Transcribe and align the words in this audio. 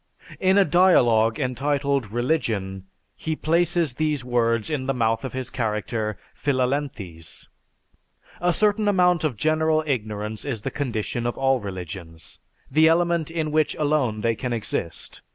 In 0.39 0.57
a 0.57 0.65
dialogue 0.65 1.39
entitled 1.39 2.09
"Religion," 2.09 2.85
he 3.15 3.35
places 3.35 3.93
these 3.93 4.25
words 4.25 4.71
in 4.71 4.87
the 4.87 4.95
mouth 4.95 5.23
of 5.23 5.33
his 5.33 5.51
character 5.51 6.17
Philalethes: 6.33 7.47
"A 8.41 8.51
certain 8.51 8.87
amount 8.87 9.23
of 9.23 9.37
general 9.37 9.83
ignorance 9.85 10.43
is 10.43 10.63
the 10.63 10.71
condition 10.71 11.27
of 11.27 11.37
all 11.37 11.59
religions, 11.59 12.39
the 12.71 12.87
element 12.87 13.29
in 13.29 13.51
which 13.51 13.75
alone 13.75 14.21
they 14.21 14.33
can 14.33 14.53
exist. 14.53 15.21